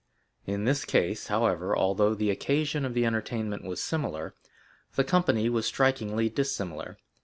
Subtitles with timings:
[0.47, 4.33] In this case, however, although the occasion of the entertainment was similar,
[4.95, 6.97] the company was strikingly dissimilar.